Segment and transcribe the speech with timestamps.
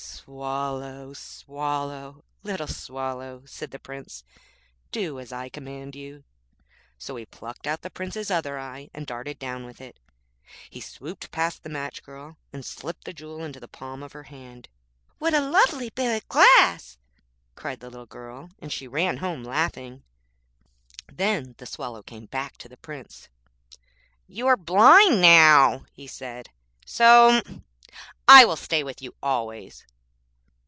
[0.33, 4.23] 'Swallow, Swallow, little Swallow,' said the Prince,
[4.91, 6.23] 'do as I command you.'
[6.97, 9.99] So he plucked out the Prince's other eye, and darted down with it.
[10.69, 14.23] He swooped past the match girl, and slipped the jewel into the palm of her
[14.23, 14.69] hand.
[15.17, 16.97] 'What a lovely bit of glass,'
[17.55, 20.03] cried the little girl; and she ran home, laughing.
[21.11, 23.27] Then the Swallow came back to the Prince.
[24.27, 26.51] 'You are blind now,' he said,
[26.85, 27.41] 'so
[28.29, 29.85] I will stay with you always.'